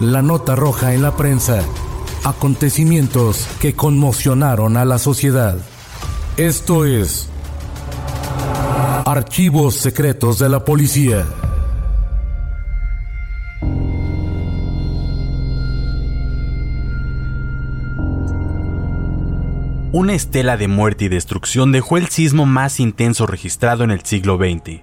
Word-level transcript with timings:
La 0.00 0.22
nota 0.22 0.56
roja 0.56 0.92
en 0.92 1.02
la 1.02 1.14
prensa. 1.14 1.62
Acontecimientos 2.24 3.46
que 3.60 3.74
conmocionaron 3.74 4.76
a 4.76 4.84
la 4.84 4.98
sociedad. 4.98 5.56
Esto 6.36 6.84
es 6.84 7.28
Archivos 9.06 9.76
Secretos 9.76 10.40
de 10.40 10.48
la 10.48 10.64
Policía. 10.64 11.24
Una 19.92 20.14
estela 20.14 20.56
de 20.56 20.66
muerte 20.66 21.04
y 21.04 21.08
destrucción 21.08 21.70
dejó 21.70 21.98
el 21.98 22.08
sismo 22.08 22.46
más 22.46 22.80
intenso 22.80 23.28
registrado 23.28 23.84
en 23.84 23.92
el 23.92 24.04
siglo 24.04 24.38
XX. 24.38 24.82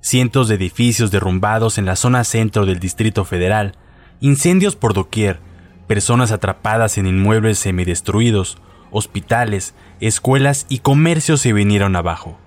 Cientos 0.00 0.48
de 0.48 0.56
edificios 0.56 1.12
derrumbados 1.12 1.78
en 1.78 1.84
la 1.84 1.94
zona 1.94 2.24
centro 2.24 2.66
del 2.66 2.80
Distrito 2.80 3.24
Federal, 3.24 3.76
incendios 4.22 4.76
por 4.76 4.94
doquier, 4.94 5.40
personas 5.88 6.30
atrapadas 6.30 6.96
en 6.96 7.06
inmuebles 7.06 7.58
semidestruidos, 7.58 8.56
hospitales, 8.92 9.74
escuelas 10.00 10.64
y 10.68 10.78
comercios 10.78 11.40
se 11.40 11.52
vinieron 11.52 11.96
abajo. 11.96 12.38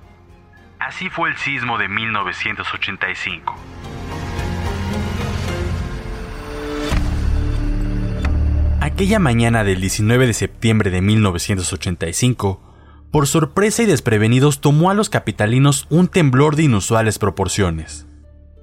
Así 0.79 1.09
fue 1.09 1.29
el 1.29 1.37
sismo 1.37 1.77
de 1.77 1.89
1985. 1.89 3.55
Aquella 8.79 9.19
mañana 9.19 9.65
del 9.65 9.81
19 9.81 10.27
de 10.27 10.33
septiembre 10.33 10.91
de 10.91 11.01
1985, 11.01 12.61
por 13.11 13.27
sorpresa 13.27 13.83
y 13.83 13.85
desprevenidos 13.85 14.61
tomó 14.61 14.91
a 14.91 14.93
los 14.93 15.09
capitalinos 15.09 15.87
un 15.89 16.07
temblor 16.07 16.55
de 16.55 16.63
inusuales 16.63 17.19
proporciones. 17.19 18.07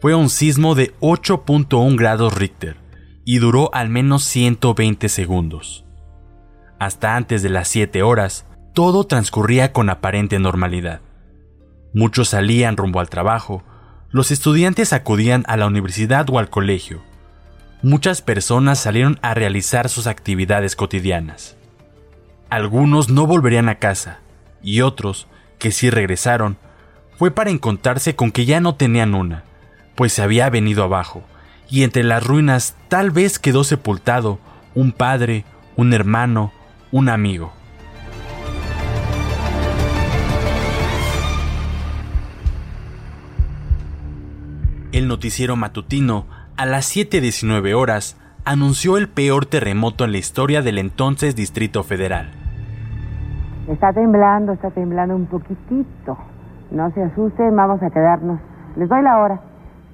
Fue 0.01 0.15
un 0.15 0.31
sismo 0.31 0.75
de 0.75 0.95
8.1 1.01 1.97
grados 1.97 2.35
Richter 2.35 2.82
y 3.25 3.39
duró 3.39 3.71
al 3.75 3.89
menos 3.89 4.25
120 4.25 5.09
segundos. 5.09 5.85
Hasta 6.79 7.17
antes 7.17 7.43
de 7.43 7.49
las 7.49 7.69
7 7.69 8.03
horas, 8.03 8.47
todo 8.75 9.05
transcurría 9.05 9.73
con 9.73 9.91
aparente 9.91 10.39
normalidad. 10.39 11.01
Muchos 11.95 12.31
salían 12.31 12.77
rumbo 12.77 13.01
al 13.01 13.09
trabajo, 13.09 13.63
los 14.11 14.31
estudiantes 14.31 14.93
acudían 14.93 15.45
a 15.47 15.57
la 15.57 15.67
universidad 15.67 16.29
o 16.31 16.39
al 16.39 16.51
colegio, 16.51 17.03
muchas 17.83 18.23
personas 18.23 18.79
salieron 18.79 19.19
a 19.23 19.35
realizar 19.35 19.89
sus 19.89 20.07
actividades 20.07 20.77
cotidianas. 20.77 21.57
Algunos 22.49 23.09
no 23.09 23.27
volverían 23.27 23.69
a 23.69 23.77
casa 23.77 24.21
y 24.63 24.83
otros, 24.83 25.27
que 25.59 25.73
sí 25.73 25.91
regresaron, 25.91 26.59
fue 27.19 27.31
para 27.31 27.51
encontrarse 27.51 28.15
con 28.15 28.31
que 28.31 28.47
ya 28.47 28.61
no 28.61 28.75
tenían 28.77 29.15
una, 29.15 29.45
pues 29.97 30.13
se 30.13 30.23
había 30.23 30.49
venido 30.51 30.85
abajo, 30.85 31.25
y 31.73 31.85
entre 31.85 32.05
las 32.05 32.25
ruinas 32.25 32.77
tal 32.89 33.11
vez 33.11 33.39
quedó 33.39 33.65
sepultado 33.65 34.39
un 34.75 34.93
padre, 34.93 35.47
un 35.75 35.95
hermano, 35.95 36.53
un 36.93 37.09
amigo. 37.09 37.51
El 44.93 45.09
noticiero 45.09 45.57
matutino 45.57 46.27
a 46.59 46.67
las 46.67 46.95
7.19 46.95 47.75
horas, 47.75 48.21
anunció 48.45 48.99
el 48.99 49.09
peor 49.09 49.47
terremoto 49.47 50.05
en 50.05 50.13
la 50.13 50.19
historia 50.19 50.61
del 50.61 50.77
entonces 50.77 51.35
Distrito 51.35 51.83
Federal. 51.85 52.33
Está 53.67 53.95
temblando, 53.95 54.53
está 54.53 54.71
temblando 54.73 55.17
un 55.17 55.25
poquitito. 55.25 56.19
No 56.71 56.93
se 56.93 57.03
asusten, 57.03 57.57
vamos 57.57 57.83
a 57.83 57.89
quedarnos. 57.89 58.41
Les 58.77 58.91
doy 58.91 59.03
la 59.03 59.17
hora. 59.17 59.52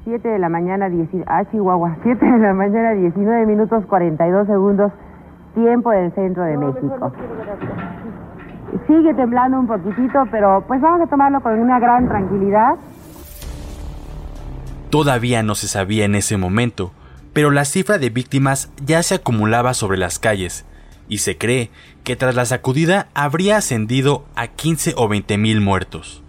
7 0.08 0.26
de 0.26 0.38
la 0.38 0.48
mañana, 0.48 0.88
10, 0.88 1.10
ah, 1.26 1.44
Chihuahua, 1.50 1.98
7 2.02 2.24
de 2.24 2.38
la 2.38 2.54
mañana, 2.54 2.92
19 2.92 3.44
minutos 3.44 3.84
42 3.84 4.46
segundos, 4.46 4.90
tiempo 5.54 5.90
del 5.90 6.10
centro 6.14 6.44
de 6.44 6.56
México. 6.56 7.12
Sigue 8.86 9.12
temblando 9.12 9.60
un 9.60 9.66
poquitito, 9.66 10.24
pero 10.30 10.64
pues 10.66 10.80
vamos 10.80 11.02
a 11.02 11.10
tomarlo 11.10 11.42
con 11.42 11.58
una 11.58 11.78
gran 11.78 12.08
tranquilidad. 12.08 12.76
Todavía 14.88 15.42
no 15.42 15.54
se 15.54 15.68
sabía 15.68 16.06
en 16.06 16.14
ese 16.14 16.38
momento, 16.38 16.92
pero 17.34 17.50
la 17.50 17.66
cifra 17.66 17.98
de 17.98 18.08
víctimas 18.08 18.72
ya 18.82 19.02
se 19.02 19.16
acumulaba 19.16 19.74
sobre 19.74 19.98
las 19.98 20.18
calles, 20.18 20.64
y 21.10 21.18
se 21.18 21.36
cree 21.36 21.70
que 22.02 22.16
tras 22.16 22.34
la 22.34 22.46
sacudida 22.46 23.08
habría 23.12 23.58
ascendido 23.58 24.24
a 24.34 24.46
15 24.46 24.94
o 24.96 25.06
20 25.06 25.36
mil 25.36 25.60
muertos. 25.60 26.22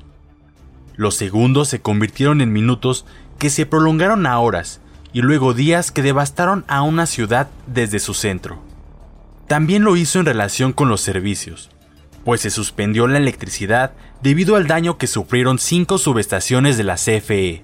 Los 1.00 1.16
segundos 1.16 1.70
se 1.70 1.80
convirtieron 1.80 2.42
en 2.42 2.52
minutos 2.52 3.06
que 3.40 3.50
se 3.50 3.66
prolongaron 3.66 4.28
a 4.28 4.38
horas 4.38 4.82
y 5.12 5.22
luego 5.24 5.56
días 5.56 5.92
que 5.92 6.04
devastaron 6.04 6.64
a 6.68 6.84
una 6.84 7.08
ciudad 7.08 7.50
desde 7.66 7.98
su 7.98 8.14
centro. 8.14 8.62
También 9.48 9.84
lo 9.84 9.98
hizo 9.98 10.20
en 10.20 10.28
relación 10.28 10.74
con 10.74 10.90
los 10.90 11.02
servicios, 11.02 11.72
pues 12.24 12.42
se 12.42 12.52
suspendió 12.52 13.08
la 13.08 13.18
electricidad 13.18 13.94
debido 14.22 14.56
al 14.56 14.68
daño 14.68 15.00
que 15.00 15.08
sufrieron 15.08 15.58
cinco 15.58 15.98
subestaciones 15.98 16.78
de 16.78 16.84
la 16.84 16.96
CFE, 16.96 17.64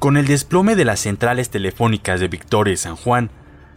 con 0.00 0.16
el 0.16 0.26
desplome 0.26 0.76
de 0.76 0.86
las 0.86 1.00
centrales 1.00 1.50
telefónicas 1.50 2.20
de 2.20 2.28
Victoria 2.28 2.72
y 2.72 2.78
San 2.78 2.96
Juan, 2.96 3.30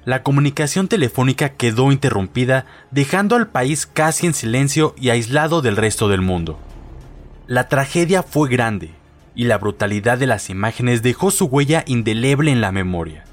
la 0.05 0.23
comunicación 0.23 0.87
telefónica 0.87 1.49
quedó 1.49 1.91
interrumpida, 1.91 2.65
dejando 2.91 3.35
al 3.35 3.49
país 3.49 3.85
casi 3.85 4.25
en 4.25 4.33
silencio 4.33 4.95
y 4.97 5.09
aislado 5.09 5.61
del 5.61 5.75
resto 5.75 6.07
del 6.07 6.21
mundo. 6.21 6.57
La 7.45 7.67
tragedia 7.67 8.23
fue 8.23 8.47
grande, 8.49 8.91
y 9.35 9.45
la 9.45 9.57
brutalidad 9.57 10.17
de 10.17 10.27
las 10.27 10.49
imágenes 10.49 11.01
dejó 11.01 11.31
su 11.31 11.45
huella 11.45 11.83
indeleble 11.87 12.51
en 12.51 12.61
la 12.61 12.71
memoria. 12.71 13.25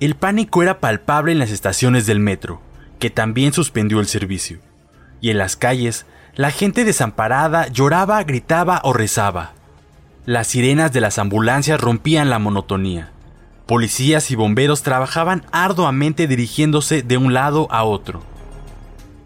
El 0.00 0.14
pánico 0.14 0.62
era 0.62 0.80
palpable 0.80 1.32
en 1.32 1.38
las 1.38 1.50
estaciones 1.50 2.06
del 2.06 2.20
metro, 2.20 2.60
que 2.98 3.10
también 3.10 3.52
suspendió 3.52 4.00
el 4.00 4.06
servicio, 4.06 4.58
y 5.20 5.30
en 5.30 5.38
las 5.38 5.56
calles, 5.56 6.06
la 6.34 6.50
gente 6.50 6.84
desamparada 6.84 7.68
lloraba, 7.68 8.22
gritaba 8.24 8.80
o 8.84 8.92
rezaba. 8.92 9.52
Las 10.26 10.48
sirenas 10.48 10.92
de 10.92 11.00
las 11.00 11.18
ambulancias 11.18 11.80
rompían 11.80 12.28
la 12.28 12.38
monotonía. 12.38 13.10
Policías 13.66 14.30
y 14.30 14.34
bomberos 14.34 14.82
trabajaban 14.82 15.44
arduamente 15.50 16.26
dirigiéndose 16.26 17.02
de 17.02 17.16
un 17.16 17.32
lado 17.32 17.68
a 17.70 17.84
otro. 17.84 18.22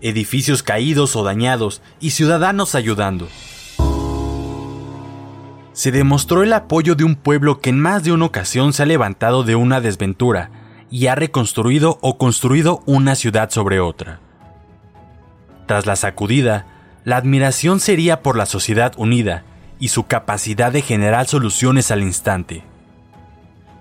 Edificios 0.02 0.62
caídos 0.62 1.16
o 1.16 1.24
dañados 1.24 1.82
y 2.00 2.10
ciudadanos 2.10 2.74
ayudando. 2.74 3.28
Se 5.80 5.92
demostró 5.92 6.42
el 6.42 6.52
apoyo 6.52 6.94
de 6.94 7.04
un 7.04 7.16
pueblo 7.16 7.62
que 7.62 7.70
en 7.70 7.80
más 7.80 8.04
de 8.04 8.12
una 8.12 8.26
ocasión 8.26 8.74
se 8.74 8.82
ha 8.82 8.84
levantado 8.86 9.44
de 9.44 9.56
una 9.56 9.80
desventura 9.80 10.50
y 10.90 11.06
ha 11.06 11.14
reconstruido 11.14 11.96
o 12.02 12.18
construido 12.18 12.82
una 12.84 13.14
ciudad 13.14 13.48
sobre 13.48 13.80
otra. 13.80 14.20
Tras 15.64 15.86
la 15.86 15.96
sacudida, 15.96 16.66
la 17.04 17.16
admiración 17.16 17.80
sería 17.80 18.20
por 18.20 18.36
la 18.36 18.44
sociedad 18.44 18.92
unida 18.98 19.44
y 19.78 19.88
su 19.88 20.04
capacidad 20.04 20.70
de 20.70 20.82
generar 20.82 21.26
soluciones 21.26 21.90
al 21.90 22.02
instante. 22.02 22.62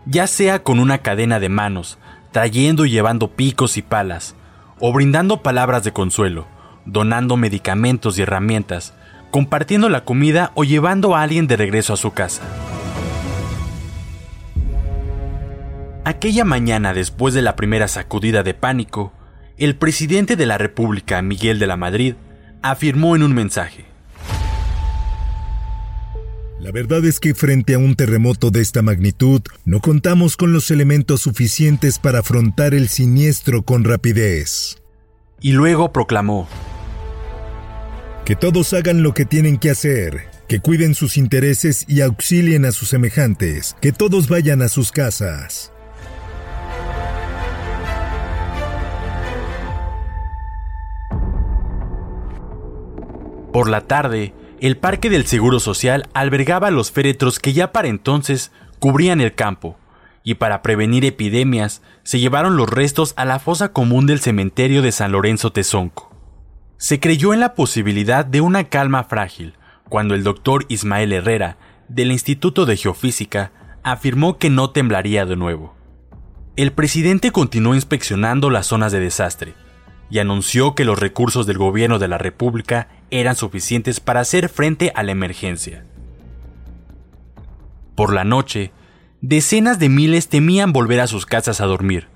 Ya 0.05 0.27
sea 0.27 0.63
con 0.63 0.79
una 0.79 0.99
cadena 0.99 1.41
de 1.41 1.49
manos, 1.49 1.97
trayendo 2.31 2.85
y 2.85 2.91
llevando 2.91 3.31
picos 3.31 3.75
y 3.75 3.81
palas, 3.81 4.35
o 4.79 4.93
brindando 4.93 5.43
palabras 5.43 5.83
de 5.83 5.91
consuelo, 5.91 6.47
donando 6.85 7.35
medicamentos 7.35 8.17
y 8.17 8.21
herramientas, 8.21 8.93
compartiendo 9.31 9.89
la 9.89 10.05
comida 10.05 10.51
o 10.55 10.63
llevando 10.63 11.15
a 11.15 11.21
alguien 11.23 11.47
de 11.47 11.57
regreso 11.57 11.93
a 11.93 11.97
su 11.97 12.11
casa. 12.11 12.41
Aquella 16.05 16.45
mañana 16.45 16.93
después 16.93 17.33
de 17.33 17.41
la 17.41 17.55
primera 17.55 17.87
sacudida 17.87 18.41
de 18.41 18.53
pánico, 18.53 19.13
el 19.57 19.75
presidente 19.75 20.35
de 20.35 20.45
la 20.45 20.57
República, 20.57 21.21
Miguel 21.21 21.59
de 21.59 21.67
la 21.67 21.77
Madrid, 21.77 22.15
afirmó 22.61 23.15
en 23.15 23.23
un 23.23 23.33
mensaje. 23.33 23.85
La 26.59 26.71
verdad 26.71 27.05
es 27.05 27.19
que 27.19 27.33
frente 27.33 27.73
a 27.73 27.79
un 27.79 27.95
terremoto 27.95 28.51
de 28.51 28.61
esta 28.61 28.81
magnitud, 28.81 29.41
no 29.63 29.79
contamos 29.79 30.35
con 30.35 30.51
los 30.51 30.71
elementos 30.71 31.21
suficientes 31.21 31.99
para 31.99 32.19
afrontar 32.19 32.73
el 32.73 32.89
siniestro 32.89 33.61
con 33.61 33.85
rapidez. 33.85 34.81
Y 35.39 35.53
luego 35.53 35.93
proclamó. 35.93 36.49
Que 38.29 38.35
todos 38.35 38.73
hagan 38.73 39.01
lo 39.01 39.15
que 39.15 39.25
tienen 39.25 39.57
que 39.57 39.71
hacer, 39.71 40.29
que 40.47 40.59
cuiden 40.59 40.93
sus 40.93 41.17
intereses 41.17 41.83
y 41.87 42.01
auxilien 42.01 42.63
a 42.63 42.71
sus 42.71 42.89
semejantes, 42.89 43.75
que 43.81 43.91
todos 43.91 44.29
vayan 44.29 44.61
a 44.61 44.69
sus 44.69 44.91
casas. 44.91 45.73
Por 53.51 53.67
la 53.67 53.81
tarde, 53.87 54.35
el 54.61 54.77
Parque 54.77 55.09
del 55.09 55.25
Seguro 55.25 55.59
Social 55.59 56.07
albergaba 56.13 56.69
los 56.69 56.91
féretros 56.91 57.39
que 57.39 57.53
ya 57.53 57.71
para 57.71 57.87
entonces 57.87 58.51
cubrían 58.77 59.21
el 59.21 59.33
campo, 59.33 59.75
y 60.23 60.35
para 60.35 60.61
prevenir 60.61 61.03
epidemias 61.03 61.81
se 62.03 62.19
llevaron 62.19 62.57
los 62.57 62.69
restos 62.69 63.15
a 63.17 63.25
la 63.25 63.39
fosa 63.39 63.73
común 63.73 64.05
del 64.05 64.19
cementerio 64.19 64.83
de 64.83 64.91
San 64.91 65.13
Lorenzo 65.13 65.51
Tezonco. 65.51 66.08
Se 66.79 67.01
creyó 67.01 67.33
en 67.33 67.41
la 67.41 67.55
posibilidad 67.55 68.23
de 68.23 68.39
una 68.39 68.63
calma 68.63 69.03
frágil 69.03 69.55
cuando 69.89 70.15
el 70.15 70.23
doctor 70.23 70.65
Ismael 70.69 71.11
Herrera, 71.11 71.57
del 71.89 72.09
Instituto 72.09 72.65
de 72.65 72.77
Geofísica, 72.77 73.51
afirmó 73.83 74.37
que 74.37 74.49
no 74.49 74.69
temblaría 74.69 75.25
de 75.25 75.35
nuevo. 75.35 75.75
El 76.55 76.71
presidente 76.71 77.31
continuó 77.31 77.75
inspeccionando 77.75 78.49
las 78.49 78.67
zonas 78.67 78.93
de 78.93 79.01
desastre, 79.01 79.55
y 80.09 80.19
anunció 80.19 80.73
que 80.73 80.85
los 80.85 80.97
recursos 80.97 81.45
del 81.45 81.57
gobierno 81.57 81.99
de 81.99 82.07
la 82.07 82.17
República 82.17 82.87
eran 83.11 83.35
suficientes 83.35 83.99
para 83.99 84.21
hacer 84.21 84.47
frente 84.47 84.93
a 84.95 85.03
la 85.03 85.11
emergencia. 85.11 85.83
Por 87.93 88.13
la 88.13 88.23
noche, 88.23 88.71
decenas 89.19 89.79
de 89.79 89.89
miles 89.89 90.29
temían 90.29 90.71
volver 90.71 91.01
a 91.01 91.07
sus 91.07 91.25
casas 91.25 91.59
a 91.59 91.65
dormir, 91.65 92.07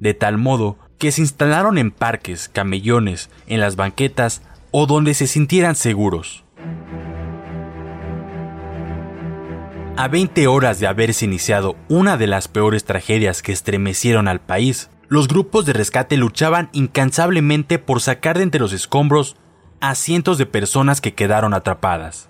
de 0.00 0.14
tal 0.14 0.38
modo 0.38 0.78
que 0.98 1.12
se 1.12 1.20
instalaron 1.20 1.78
en 1.78 1.90
parques, 1.90 2.48
camellones, 2.48 3.30
en 3.46 3.60
las 3.60 3.76
banquetas 3.76 4.42
o 4.70 4.86
donde 4.86 5.14
se 5.14 5.26
sintieran 5.26 5.74
seguros. 5.74 6.44
A 9.98 10.08
20 10.08 10.46
horas 10.46 10.78
de 10.78 10.86
haberse 10.86 11.24
iniciado 11.24 11.76
una 11.88 12.18
de 12.18 12.26
las 12.26 12.48
peores 12.48 12.84
tragedias 12.84 13.40
que 13.40 13.52
estremecieron 13.52 14.28
al 14.28 14.40
país, 14.40 14.90
los 15.08 15.26
grupos 15.28 15.64
de 15.64 15.72
rescate 15.72 16.16
luchaban 16.16 16.68
incansablemente 16.72 17.78
por 17.78 18.02
sacar 18.02 18.36
de 18.36 18.42
entre 18.42 18.60
los 18.60 18.72
escombros 18.72 19.36
a 19.80 19.94
cientos 19.94 20.36
de 20.36 20.46
personas 20.46 21.00
que 21.00 21.14
quedaron 21.14 21.54
atrapadas. 21.54 22.28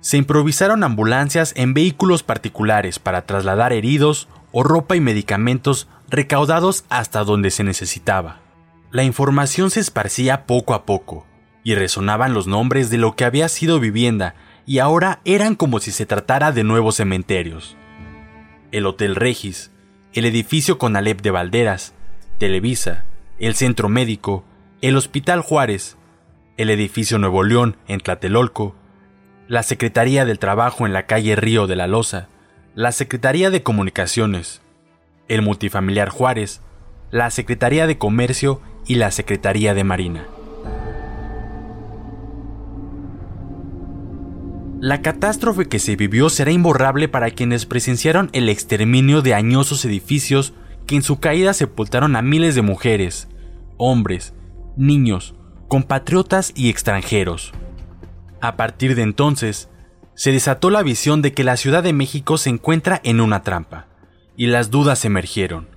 Se 0.00 0.16
improvisaron 0.16 0.84
ambulancias 0.84 1.52
en 1.56 1.74
vehículos 1.74 2.22
particulares 2.22 2.98
para 2.98 3.26
trasladar 3.26 3.72
heridos 3.72 4.28
o 4.52 4.62
ropa 4.62 4.96
y 4.96 5.00
medicamentos 5.00 5.88
recaudados 6.08 6.84
hasta 6.88 7.24
donde 7.24 7.50
se 7.50 7.64
necesitaba. 7.64 8.40
La 8.90 9.04
información 9.04 9.70
se 9.70 9.80
esparcía 9.80 10.46
poco 10.46 10.74
a 10.74 10.84
poco, 10.84 11.26
y 11.62 11.74
resonaban 11.74 12.32
los 12.32 12.46
nombres 12.46 12.88
de 12.88 12.96
lo 12.96 13.14
que 13.14 13.26
había 13.26 13.48
sido 13.48 13.78
vivienda 13.80 14.34
y 14.64 14.78
ahora 14.78 15.20
eran 15.24 15.54
como 15.54 15.80
si 15.80 15.90
se 15.90 16.06
tratara 16.06 16.52
de 16.52 16.64
nuevos 16.64 16.96
cementerios. 16.96 17.76
El 18.72 18.86
Hotel 18.86 19.16
Regis, 19.16 19.70
el 20.12 20.24
edificio 20.24 20.78
con 20.78 20.96
Alep 20.96 21.20
de 21.20 21.30
Valderas, 21.30 21.94
Televisa, 22.38 23.04
el 23.38 23.54
Centro 23.54 23.88
Médico, 23.88 24.44
el 24.80 24.96
Hospital 24.96 25.42
Juárez, 25.42 25.96
el 26.56 26.70
edificio 26.70 27.18
Nuevo 27.18 27.42
León 27.42 27.76
en 27.86 28.00
Tlatelolco, 28.00 28.74
la 29.46 29.62
Secretaría 29.62 30.24
del 30.24 30.38
Trabajo 30.38 30.86
en 30.86 30.92
la 30.92 31.06
calle 31.06 31.36
Río 31.36 31.66
de 31.66 31.76
la 31.76 31.86
Loza, 31.86 32.28
la 32.74 32.92
Secretaría 32.92 33.50
de 33.50 33.62
Comunicaciones, 33.62 34.62
el 35.28 35.42
Multifamiliar 35.42 36.08
Juárez, 36.08 36.60
la 37.10 37.30
Secretaría 37.30 37.86
de 37.86 37.98
Comercio 37.98 38.60
y 38.86 38.96
la 38.96 39.10
Secretaría 39.10 39.74
de 39.74 39.84
Marina. 39.84 40.26
La 44.80 45.02
catástrofe 45.02 45.66
que 45.66 45.80
se 45.80 45.96
vivió 45.96 46.28
será 46.30 46.52
imborrable 46.52 47.08
para 47.08 47.32
quienes 47.32 47.66
presenciaron 47.66 48.30
el 48.32 48.48
exterminio 48.48 49.22
de 49.22 49.34
añosos 49.34 49.84
edificios 49.84 50.54
que 50.86 50.94
en 50.94 51.02
su 51.02 51.18
caída 51.18 51.52
sepultaron 51.52 52.14
a 52.14 52.22
miles 52.22 52.54
de 52.54 52.62
mujeres, 52.62 53.28
hombres, 53.76 54.34
niños, 54.76 55.34
compatriotas 55.66 56.52
y 56.54 56.70
extranjeros. 56.70 57.52
A 58.40 58.56
partir 58.56 58.94
de 58.94 59.02
entonces, 59.02 59.68
se 60.14 60.30
desató 60.30 60.70
la 60.70 60.84
visión 60.84 61.22
de 61.22 61.32
que 61.32 61.42
la 61.42 61.56
Ciudad 61.56 61.82
de 61.82 61.92
México 61.92 62.38
se 62.38 62.50
encuentra 62.50 63.00
en 63.02 63.20
una 63.20 63.42
trampa, 63.42 63.87
y 64.38 64.46
las 64.46 64.70
dudas 64.70 65.04
emergieron. 65.04 65.68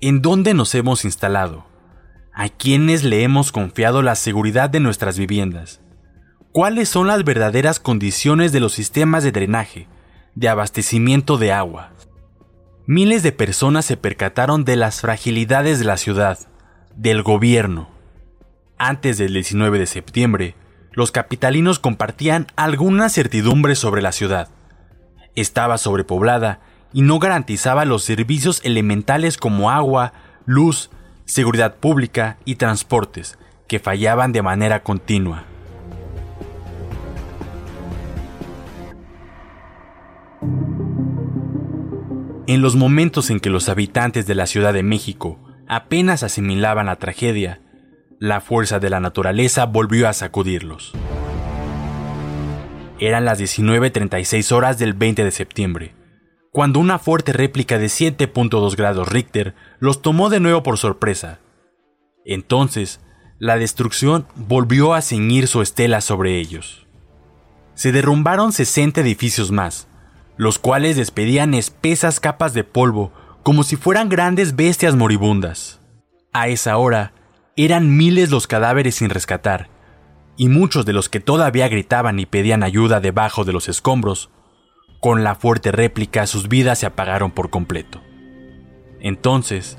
¿En 0.00 0.20
dónde 0.20 0.52
nos 0.52 0.74
hemos 0.74 1.04
instalado? 1.04 1.64
¿A 2.34 2.48
quiénes 2.48 3.04
le 3.04 3.22
hemos 3.22 3.52
confiado 3.52 4.02
la 4.02 4.16
seguridad 4.16 4.68
de 4.68 4.80
nuestras 4.80 5.16
viviendas? 5.16 5.80
cuáles 6.56 6.88
son 6.88 7.06
las 7.06 7.22
verdaderas 7.22 7.78
condiciones 7.80 8.50
de 8.50 8.60
los 8.60 8.72
sistemas 8.72 9.22
de 9.22 9.30
drenaje, 9.30 9.88
de 10.34 10.48
abastecimiento 10.48 11.36
de 11.36 11.52
agua. 11.52 11.92
Miles 12.86 13.22
de 13.22 13.30
personas 13.30 13.84
se 13.84 13.98
percataron 13.98 14.64
de 14.64 14.76
las 14.76 15.02
fragilidades 15.02 15.80
de 15.80 15.84
la 15.84 15.98
ciudad, 15.98 16.38
del 16.94 17.22
gobierno. 17.22 17.90
Antes 18.78 19.18
del 19.18 19.34
19 19.34 19.78
de 19.78 19.84
septiembre, 19.84 20.54
los 20.92 21.12
capitalinos 21.12 21.78
compartían 21.78 22.46
alguna 22.56 23.10
certidumbre 23.10 23.74
sobre 23.74 24.00
la 24.00 24.12
ciudad. 24.12 24.48
Estaba 25.34 25.76
sobrepoblada 25.76 26.60
y 26.92 27.02
no 27.02 27.18
garantizaba 27.18 27.84
los 27.84 28.04
servicios 28.04 28.60
elementales 28.64 29.36
como 29.36 29.70
agua, 29.70 30.12
luz, 30.44 30.90
seguridad 31.24 31.76
pública 31.76 32.38
y 32.44 32.56
transportes, 32.56 33.38
que 33.66 33.78
fallaban 33.78 34.32
de 34.32 34.42
manera 34.42 34.82
continua. 34.82 35.44
En 42.48 42.62
los 42.62 42.76
momentos 42.76 43.30
en 43.30 43.40
que 43.40 43.50
los 43.50 43.68
habitantes 43.68 44.26
de 44.26 44.36
la 44.36 44.46
Ciudad 44.46 44.72
de 44.72 44.84
México 44.84 45.40
apenas 45.66 46.22
asimilaban 46.22 46.86
la 46.86 46.94
tragedia, 46.94 47.60
la 48.20 48.40
fuerza 48.40 48.78
de 48.78 48.88
la 48.88 49.00
naturaleza 49.00 49.66
volvió 49.66 50.08
a 50.08 50.12
sacudirlos. 50.12 50.92
Eran 53.00 53.24
las 53.24 53.40
19.36 53.40 54.52
horas 54.52 54.78
del 54.78 54.94
20 54.94 55.24
de 55.24 55.30
septiembre, 55.32 55.95
cuando 56.56 56.80
una 56.80 56.98
fuerte 56.98 57.34
réplica 57.34 57.76
de 57.76 57.88
7.2 57.88 58.76
grados 58.76 59.10
Richter 59.10 59.54
los 59.78 60.00
tomó 60.00 60.30
de 60.30 60.40
nuevo 60.40 60.62
por 60.62 60.78
sorpresa. 60.78 61.38
Entonces, 62.24 62.98
la 63.38 63.58
destrucción 63.58 64.26
volvió 64.36 64.94
a 64.94 65.02
ceñir 65.02 65.48
su 65.48 65.60
estela 65.60 66.00
sobre 66.00 66.38
ellos. 66.38 66.86
Se 67.74 67.92
derrumbaron 67.92 68.54
60 68.54 69.02
edificios 69.02 69.50
más, 69.50 69.86
los 70.38 70.58
cuales 70.58 70.96
despedían 70.96 71.52
espesas 71.52 72.20
capas 72.20 72.54
de 72.54 72.64
polvo 72.64 73.12
como 73.42 73.62
si 73.62 73.76
fueran 73.76 74.08
grandes 74.08 74.56
bestias 74.56 74.96
moribundas. 74.96 75.82
A 76.32 76.48
esa 76.48 76.78
hora, 76.78 77.12
eran 77.56 77.98
miles 77.98 78.30
los 78.30 78.46
cadáveres 78.46 78.94
sin 78.94 79.10
rescatar, 79.10 79.68
y 80.38 80.48
muchos 80.48 80.86
de 80.86 80.94
los 80.94 81.10
que 81.10 81.20
todavía 81.20 81.68
gritaban 81.68 82.18
y 82.18 82.24
pedían 82.24 82.62
ayuda 82.62 83.00
debajo 83.00 83.44
de 83.44 83.52
los 83.52 83.68
escombros, 83.68 84.30
con 85.06 85.22
la 85.22 85.36
fuerte 85.36 85.70
réplica 85.70 86.26
sus 86.26 86.48
vidas 86.48 86.80
se 86.80 86.86
apagaron 86.86 87.30
por 87.30 87.48
completo. 87.48 88.02
Entonces, 88.98 89.78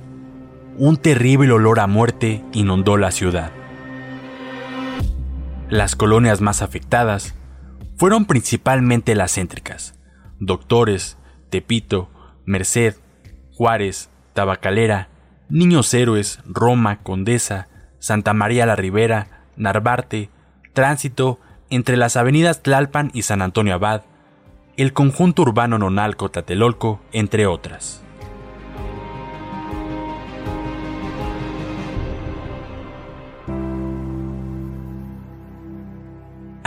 un 0.77 0.96
terrible 0.96 1.51
olor 1.51 1.81
a 1.81 1.88
muerte 1.88 2.46
inundó 2.53 2.96
la 2.96 3.12
ciudad. 3.12 3.51
Las 5.69 5.98
colonias 5.98 6.39
más 6.39 6.62
afectadas 6.62 7.36
fueron 7.98 8.24
principalmente 8.24 9.15
las 9.15 9.34
céntricas, 9.34 10.00
Doctores, 10.39 11.17
Tepito, 11.50 12.10
Merced, 12.46 12.96
Juárez, 13.53 14.10
Tabacalera, 14.31 15.10
Niños 15.50 15.93
Héroes, 15.93 16.39
Roma, 16.46 17.00
Condesa, 17.03 17.67
Santa 18.00 18.34
María 18.34 18.65
la 18.65 18.77
Ribera, 18.77 19.43
Narvarte, 19.57 20.29
Tránsito, 20.72 21.41
entre 21.69 21.98
las 21.98 22.15
avenidas 22.15 22.63
Tlalpan 22.63 23.12
y 23.13 23.24
San 23.24 23.41
Antonio 23.41 23.74
Abad, 23.74 24.03
el 24.77 24.93
conjunto 24.93 25.41
urbano 25.41 25.77
Nonalco 25.77 26.29
Tatelolco, 26.29 27.01
entre 27.12 27.48
otras. 27.48 28.03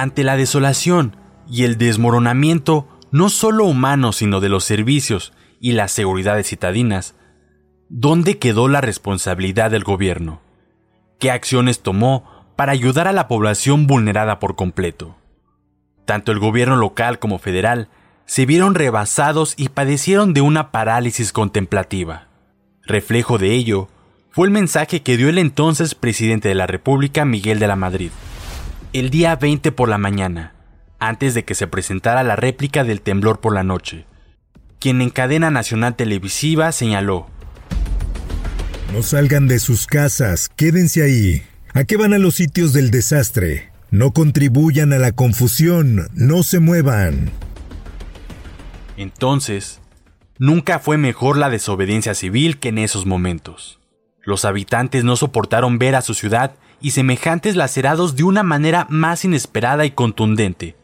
ante 0.00 0.24
la 0.24 0.36
desolación 0.36 1.14
y 1.46 1.64
el 1.64 1.76
desmoronamiento 1.76 2.88
no 3.10 3.28
solo 3.28 3.66
humano 3.66 4.12
sino 4.12 4.40
de 4.40 4.48
los 4.48 4.64
servicios 4.64 5.34
y 5.60 5.72
las 5.72 5.92
seguridades 5.92 6.48
citadinas, 6.48 7.16
¿dónde 7.90 8.38
quedó 8.38 8.66
la 8.66 8.80
responsabilidad 8.80 9.70
del 9.70 9.84
gobierno? 9.84 10.40
¿Qué 11.18 11.30
acciones 11.30 11.80
tomó 11.82 12.24
para 12.56 12.72
ayudar 12.72 13.08
a 13.08 13.12
la 13.12 13.28
población 13.28 13.86
vulnerada 13.86 14.38
por 14.38 14.56
completo? 14.56 15.16
Tanto 16.06 16.32
el 16.32 16.38
gobierno 16.38 16.76
local 16.76 17.18
como 17.18 17.38
federal 17.38 17.90
se 18.30 18.46
vieron 18.46 18.76
rebasados 18.76 19.54
y 19.56 19.70
padecieron 19.70 20.34
de 20.34 20.40
una 20.40 20.70
parálisis 20.70 21.32
contemplativa. 21.32 22.28
Reflejo 22.84 23.38
de 23.38 23.56
ello 23.56 23.88
fue 24.30 24.46
el 24.46 24.52
mensaje 24.52 25.02
que 25.02 25.16
dio 25.16 25.28
el 25.28 25.36
entonces 25.36 25.96
presidente 25.96 26.48
de 26.48 26.54
la 26.54 26.68
República, 26.68 27.24
Miguel 27.24 27.58
de 27.58 27.66
la 27.66 27.74
Madrid, 27.74 28.12
el 28.92 29.10
día 29.10 29.34
20 29.34 29.72
por 29.72 29.88
la 29.88 29.98
mañana, 29.98 30.54
antes 31.00 31.34
de 31.34 31.44
que 31.44 31.56
se 31.56 31.66
presentara 31.66 32.22
la 32.22 32.36
réplica 32.36 32.84
del 32.84 33.00
temblor 33.00 33.40
por 33.40 33.52
la 33.52 33.64
noche, 33.64 34.06
quien 34.78 35.02
en 35.02 35.10
cadena 35.10 35.50
nacional 35.50 35.96
televisiva 35.96 36.70
señaló, 36.70 37.26
No 38.92 39.02
salgan 39.02 39.48
de 39.48 39.58
sus 39.58 39.88
casas, 39.88 40.48
quédense 40.54 41.02
ahí. 41.02 41.42
¿A 41.74 41.82
qué 41.82 41.96
van 41.96 42.14
a 42.14 42.18
los 42.18 42.36
sitios 42.36 42.72
del 42.72 42.92
desastre? 42.92 43.72
No 43.90 44.12
contribuyan 44.12 44.92
a 44.92 44.98
la 44.98 45.10
confusión, 45.10 46.06
no 46.14 46.44
se 46.44 46.60
muevan. 46.60 47.32
Entonces, 49.00 49.80
nunca 50.38 50.78
fue 50.78 50.98
mejor 50.98 51.38
la 51.38 51.48
desobediencia 51.48 52.14
civil 52.14 52.58
que 52.58 52.68
en 52.68 52.76
esos 52.76 53.06
momentos. 53.06 53.80
Los 54.22 54.44
habitantes 54.44 55.04
no 55.04 55.16
soportaron 55.16 55.78
ver 55.78 55.94
a 55.94 56.02
su 56.02 56.12
ciudad 56.12 56.52
y 56.82 56.90
semejantes 56.90 57.56
lacerados 57.56 58.14
de 58.14 58.24
una 58.24 58.42
manera 58.42 58.86
más 58.90 59.24
inesperada 59.24 59.86
y 59.86 59.92
contundente. 59.92 60.76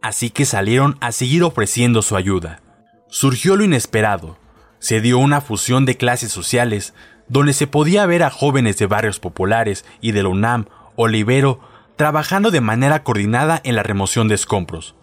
Así 0.00 0.30
que 0.30 0.46
salieron 0.46 0.96
a 1.02 1.12
seguir 1.12 1.42
ofreciendo 1.42 2.00
su 2.00 2.16
ayuda. 2.16 2.62
Surgió 3.08 3.56
lo 3.56 3.64
inesperado. 3.64 4.38
Se 4.78 5.02
dio 5.02 5.18
una 5.18 5.42
fusión 5.42 5.84
de 5.84 5.98
clases 5.98 6.32
sociales 6.32 6.94
donde 7.28 7.52
se 7.52 7.66
podía 7.66 8.06
ver 8.06 8.22
a 8.22 8.30
jóvenes 8.30 8.78
de 8.78 8.86
barrios 8.86 9.20
populares 9.20 9.84
y 10.00 10.12
de 10.12 10.22
la 10.22 10.30
UNAM 10.30 10.64
o 10.96 11.08
Libero 11.08 11.60
trabajando 11.96 12.50
de 12.50 12.62
manera 12.62 13.02
coordinada 13.02 13.60
en 13.64 13.76
la 13.76 13.82
remoción 13.82 14.28
de 14.28 14.34
escombros. 14.34 14.94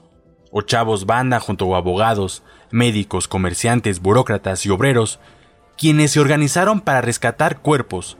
O 0.51 0.61
chavos 0.61 1.05
banda 1.05 1.39
junto 1.39 1.73
a 1.73 1.77
abogados, 1.77 2.43
médicos, 2.71 3.27
comerciantes, 3.27 4.01
burócratas 4.01 4.65
y 4.65 4.69
obreros 4.69 5.19
quienes 5.77 6.11
se 6.11 6.19
organizaron 6.19 6.81
para 6.81 7.01
rescatar 7.01 7.61
cuerpos, 7.61 8.17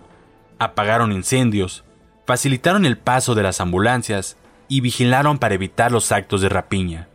apagaron 0.58 1.12
incendios, 1.12 1.84
facilitaron 2.26 2.86
el 2.86 2.98
paso 2.98 3.36
de 3.36 3.44
las 3.44 3.62
ambulancias 3.62 4.38
y 4.68 4.82
vigilaron 4.82 5.38
para 5.38 5.54
evitar 5.54 5.92
los 5.92 6.12
actos 6.12 6.42
de 6.42 6.50
rapiña. 6.50 7.08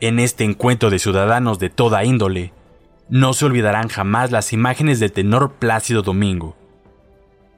En 0.00 0.20
este 0.20 0.44
encuentro 0.44 0.90
de 0.90 0.98
ciudadanos 0.98 1.58
de 1.58 1.70
toda 1.70 2.04
índole, 2.04 2.52
no 3.08 3.32
se 3.32 3.46
olvidarán 3.46 3.88
jamás 3.88 4.30
las 4.30 4.52
imágenes 4.52 5.00
del 5.00 5.10
tenor 5.10 5.54
Plácido 5.54 6.02
Domingo, 6.02 6.56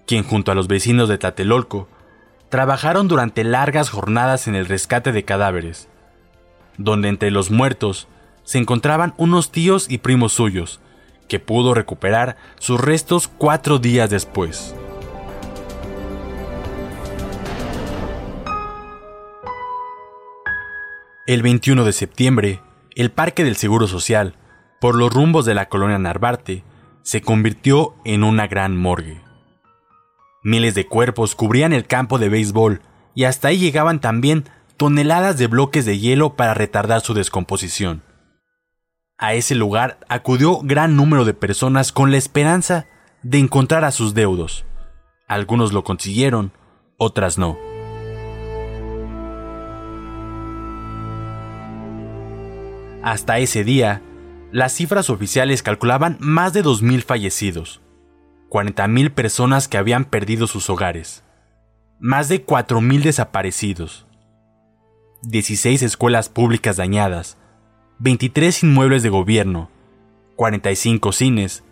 quien 0.07 0.23
junto 0.23 0.52
a 0.52 0.55
los 0.55 0.69
vecinos 0.69 1.09
de 1.09 1.19
Tlatelolco 1.19 1.88
trabajaron 2.49 3.09
durante 3.09 3.45
largas 3.45 3.90
jornadas 3.90 4.49
en 4.49 4.55
el 4.55 4.67
rescate 4.67 5.12
de 5.12 5.25
cadáveres, 5.25 5.88
donde 6.81 7.09
entre 7.09 7.31
los 7.31 7.51
muertos 7.51 8.09
se 8.43 8.59
encontraban 8.59 9.15
unos 9.19 9.53
tíos 9.53 9.87
y 9.89 9.99
primos 9.99 10.33
suyos, 10.33 10.81
que 11.29 11.39
pudo 11.39 11.75
recuperar 11.75 12.37
sus 12.59 12.81
restos 12.81 13.29
cuatro 13.29 13.79
días 13.79 14.09
después. 14.11 14.75
El 21.27 21.43
21 21.43 21.85
de 21.85 21.93
septiembre, 21.93 22.61
el 22.97 23.13
Parque 23.13 23.45
del 23.45 23.57
Seguro 23.57 23.87
Social, 23.87 24.35
por 24.81 24.97
los 24.97 25.13
rumbos 25.13 25.45
de 25.45 25.55
la 25.55 25.69
colonia 25.69 25.99
Narvarte, 25.99 26.65
se 27.03 27.21
convirtió 27.21 27.95
en 28.05 28.25
una 28.25 28.47
gran 28.47 28.77
morgue. 28.77 29.21
Miles 30.43 30.75
de 30.75 30.87
cuerpos 30.87 31.35
cubrían 31.35 31.75
el 31.75 31.87
campo 31.87 32.19
de 32.19 32.31
béisbol 32.31 32.81
y 33.15 33.25
hasta 33.25 33.49
ahí 33.49 33.59
llegaban 33.59 34.01
también 34.01 34.49
toneladas 34.81 35.37
de 35.37 35.47
bloques 35.47 35.85
de 35.85 35.99
hielo 35.99 36.37
para 36.37 36.55
retardar 36.55 37.03
su 37.03 37.13
descomposición. 37.13 38.03
A 39.19 39.35
ese 39.35 39.55
lugar 39.55 39.99
acudió 40.09 40.61
gran 40.63 40.97
número 40.97 41.27
de 41.27 41.35
personas 41.35 41.93
con 41.93 42.11
la 42.11 42.17
esperanza 42.17 42.87
de 43.23 43.41
encontrar 43.41 43.85
a 43.85 43.91
sus 43.91 44.15
deudos. 44.15 44.65
Algunos 45.29 45.75
lo 45.75 45.85
consiguieron, 45.85 46.53
otras 46.97 47.37
no. 47.37 47.59
Hasta 53.03 53.39
ese 53.39 53.65
día, 53.65 54.01
las 54.51 54.73
cifras 54.73 55.11
oficiales 55.11 55.63
calculaban 55.63 56.17
más 56.21 56.55
de 56.55 56.65
2.000 56.65 57.05
fallecidos, 57.05 57.83
40.000 58.49 59.13
personas 59.13 59.69
que 59.69 59.77
habían 59.77 60.07
perdido 60.07 60.47
sus 60.47 60.71
hogares, 60.71 61.23
más 61.99 62.31
de 62.31 62.47
4.000 62.47 63.03
desaparecidos, 63.03 64.07
16 65.23 65.83
escuelas 65.83 66.31
públicas 66.31 66.77
dañadas, 66.77 67.37
23 67.99 68.62
inmuebles 68.62 69.03
de 69.03 69.11
gobierno, 69.11 69.71
45 70.37 71.12
cines, 71.12 71.62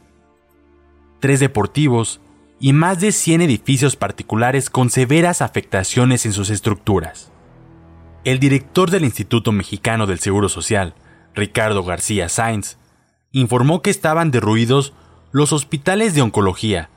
3 1.21 1.41
deportivos 1.41 2.21
y 2.61 2.75
más 2.75 3.01
de 3.01 3.11
100 3.11 3.41
edificios 3.41 3.97
particulares 3.97 4.69
con 4.69 4.91
severas 4.91 5.41
afectaciones 5.41 6.27
en 6.27 6.35
sus 6.35 6.51
estructuras. 6.51 7.33
El 8.25 8.39
director 8.39 8.91
del 8.91 9.05
Instituto 9.05 9.51
Mexicano 9.53 10.07
del 10.07 10.19
Seguro 10.19 10.51
Social, 10.51 10.95
Ricardo 11.35 11.85
García 11.85 12.29
Sainz, 12.29 12.77
informó 13.33 13.81
que 13.81 13.91
estaban 13.91 14.31
derruidos 14.31 14.93
los 15.33 15.55
hospitales 15.55 16.15
de 16.15 16.21
oncología, 16.21 16.91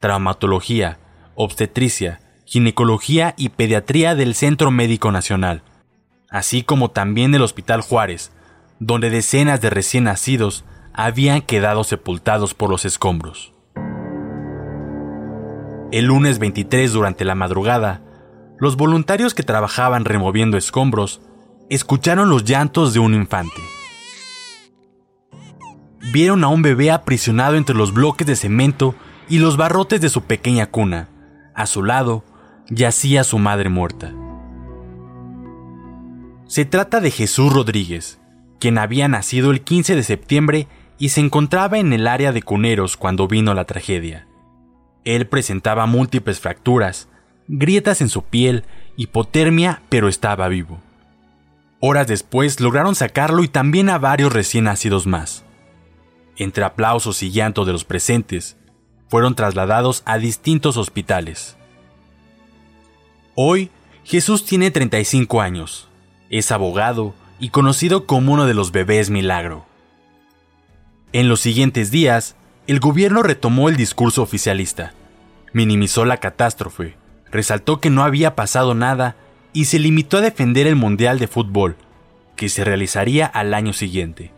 traumatología, 0.00 0.98
obstetricia, 1.34 2.20
ginecología 2.46 3.34
y 3.36 3.50
pediatría 3.50 4.14
del 4.14 4.34
Centro 4.34 4.70
Médico 4.70 5.12
Nacional, 5.12 5.62
así 6.30 6.62
como 6.62 6.90
también 6.90 7.32
del 7.32 7.42
Hospital 7.42 7.80
Juárez, 7.80 8.32
donde 8.78 9.10
decenas 9.10 9.60
de 9.60 9.70
recién 9.70 10.04
nacidos 10.04 10.64
habían 10.92 11.42
quedado 11.42 11.84
sepultados 11.84 12.54
por 12.54 12.70
los 12.70 12.84
escombros. 12.84 13.52
El 15.90 16.06
lunes 16.06 16.38
23 16.38 16.92
durante 16.92 17.24
la 17.24 17.34
madrugada, 17.34 18.02
los 18.58 18.76
voluntarios 18.76 19.34
que 19.34 19.42
trabajaban 19.42 20.04
removiendo 20.04 20.56
escombros 20.56 21.20
escucharon 21.70 22.28
los 22.28 22.44
llantos 22.44 22.92
de 22.92 22.98
un 22.98 23.14
infante. 23.14 23.62
Vieron 26.12 26.44
a 26.44 26.48
un 26.48 26.62
bebé 26.62 26.90
aprisionado 26.90 27.56
entre 27.56 27.74
los 27.74 27.92
bloques 27.92 28.26
de 28.26 28.36
cemento 28.36 28.94
y 29.28 29.38
los 29.38 29.56
barrotes 29.56 30.00
de 30.00 30.08
su 30.08 30.22
pequeña 30.22 30.66
cuna. 30.66 31.08
A 31.54 31.66
su 31.66 31.82
lado 31.82 32.24
yacía 32.70 33.24
su 33.24 33.38
madre 33.38 33.68
muerta. 33.68 34.12
Se 36.48 36.64
trata 36.64 37.00
de 37.00 37.10
Jesús 37.10 37.52
Rodríguez, 37.52 38.18
quien 38.58 38.78
había 38.78 39.06
nacido 39.06 39.50
el 39.50 39.60
15 39.60 39.94
de 39.94 40.02
septiembre 40.02 40.66
y 40.98 41.10
se 41.10 41.20
encontraba 41.20 41.78
en 41.78 41.92
el 41.92 42.06
área 42.06 42.32
de 42.32 42.42
Cuneros 42.42 42.96
cuando 42.96 43.28
vino 43.28 43.52
la 43.52 43.66
tragedia. 43.66 44.26
Él 45.04 45.26
presentaba 45.26 45.84
múltiples 45.84 46.40
fracturas, 46.40 47.10
grietas 47.48 48.00
en 48.00 48.08
su 48.08 48.22
piel, 48.22 48.64
hipotermia, 48.96 49.82
pero 49.90 50.08
estaba 50.08 50.48
vivo. 50.48 50.80
Horas 51.80 52.06
después 52.06 52.60
lograron 52.60 52.94
sacarlo 52.94 53.44
y 53.44 53.48
también 53.48 53.90
a 53.90 53.98
varios 53.98 54.32
recién 54.32 54.64
nacidos 54.64 55.06
más. 55.06 55.44
Entre 56.38 56.64
aplausos 56.64 57.22
y 57.22 57.30
llanto 57.30 57.66
de 57.66 57.72
los 57.72 57.84
presentes, 57.84 58.56
fueron 59.08 59.34
trasladados 59.34 60.02
a 60.06 60.16
distintos 60.16 60.78
hospitales. 60.78 61.58
Hoy, 63.34 63.70
Jesús 64.02 64.46
tiene 64.46 64.70
35 64.70 65.42
años, 65.42 65.87
es 66.30 66.52
abogado 66.52 67.14
y 67.38 67.50
conocido 67.50 68.06
como 68.06 68.32
uno 68.32 68.46
de 68.46 68.54
los 68.54 68.72
bebés 68.72 69.10
milagro. 69.10 69.64
En 71.12 71.28
los 71.28 71.40
siguientes 71.40 71.90
días, 71.90 72.36
el 72.66 72.80
gobierno 72.80 73.22
retomó 73.22 73.68
el 73.68 73.76
discurso 73.76 74.22
oficialista, 74.22 74.92
minimizó 75.52 76.04
la 76.04 76.18
catástrofe, 76.18 76.96
resaltó 77.30 77.80
que 77.80 77.90
no 77.90 78.04
había 78.04 78.34
pasado 78.34 78.74
nada 78.74 79.16
y 79.52 79.66
se 79.66 79.78
limitó 79.78 80.18
a 80.18 80.22
defender 80.22 80.66
el 80.66 80.76
Mundial 80.76 81.18
de 81.18 81.28
Fútbol, 81.28 81.76
que 82.36 82.48
se 82.48 82.64
realizaría 82.64 83.26
al 83.26 83.54
año 83.54 83.72
siguiente. 83.72 84.32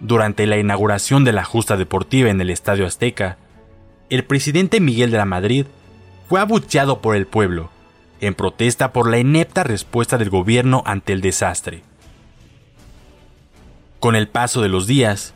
Durante 0.00 0.46
la 0.46 0.58
inauguración 0.58 1.24
de 1.24 1.32
la 1.32 1.44
justa 1.44 1.76
deportiva 1.76 2.28
en 2.28 2.40
el 2.40 2.50
Estadio 2.50 2.86
Azteca, 2.86 3.38
el 4.10 4.24
presidente 4.24 4.80
Miguel 4.80 5.10
de 5.10 5.16
la 5.16 5.24
Madrid 5.24 5.66
fue 6.28 6.40
abucheado 6.40 7.00
por 7.00 7.16
el 7.16 7.26
pueblo 7.26 7.70
en 8.22 8.34
protesta 8.34 8.92
por 8.92 9.10
la 9.10 9.18
inepta 9.18 9.64
respuesta 9.64 10.16
del 10.16 10.30
gobierno 10.30 10.82
ante 10.86 11.12
el 11.12 11.20
desastre. 11.20 11.82
Con 13.98 14.14
el 14.14 14.28
paso 14.28 14.62
de 14.62 14.68
los 14.68 14.86
días, 14.86 15.34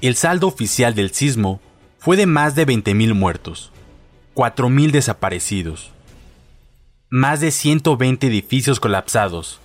el 0.00 0.14
saldo 0.14 0.46
oficial 0.46 0.94
del 0.94 1.12
sismo 1.12 1.60
fue 1.98 2.16
de 2.16 2.26
más 2.26 2.54
de 2.54 2.66
20.000 2.66 3.14
muertos, 3.14 3.72
4.000 4.34 4.92
desaparecidos, 4.92 5.90
más 7.10 7.40
de 7.40 7.50
120 7.50 8.28
edificios 8.28 8.78
colapsados, 8.78 9.60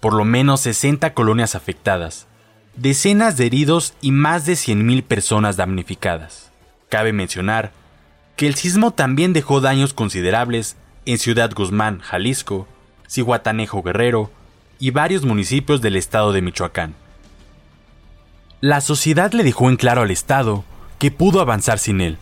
por 0.00 0.14
lo 0.14 0.24
menos 0.24 0.62
60 0.62 1.12
colonias 1.12 1.54
afectadas, 1.54 2.26
decenas 2.74 3.36
de 3.36 3.46
heridos 3.46 3.92
y 4.00 4.12
más 4.12 4.46
de 4.46 4.54
100.000 4.54 5.02
personas 5.02 5.56
damnificadas. 5.56 6.50
Cabe 6.88 7.12
mencionar 7.12 7.72
que 8.36 8.46
el 8.46 8.54
sismo 8.54 8.92
también 8.92 9.34
dejó 9.34 9.60
daños 9.60 9.92
considerables 9.92 10.76
en 11.06 11.18
Ciudad 11.18 11.52
Guzmán, 11.54 12.00
Jalisco, 12.00 12.66
Cihuatanejo 13.08 13.82
Guerrero 13.82 14.30
y 14.78 14.90
varios 14.90 15.24
municipios 15.24 15.80
del 15.80 15.96
estado 15.96 16.32
de 16.32 16.42
Michoacán. 16.42 16.94
La 18.60 18.80
sociedad 18.80 19.32
le 19.32 19.42
dejó 19.42 19.68
en 19.68 19.76
claro 19.76 20.02
al 20.02 20.10
Estado 20.10 20.64
que 20.98 21.10
pudo 21.10 21.40
avanzar 21.40 21.78
sin 21.78 22.00
él, 22.00 22.18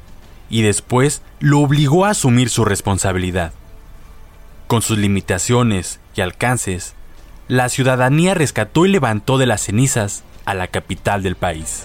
y 0.49 0.62
después 0.62 1.22
lo 1.38 1.60
obligó 1.60 2.06
a 2.06 2.10
asumir 2.10 2.49
su 2.49 2.64
responsabilidad. 2.64 3.52
Con 4.66 4.80
sus 4.80 4.96
limitaciones 4.96 6.00
y 6.16 6.22
alcances, 6.22 6.94
la 7.46 7.68
ciudadanía 7.68 8.34
rescató 8.34 8.87
y 8.87 8.88
levantó 8.88 9.37
de 9.37 9.46
las 9.46 9.62
cenizas 9.62 10.25
a 10.44 10.54
la 10.54 10.68
capital 10.68 11.22
del 11.22 11.37
país. 11.37 11.84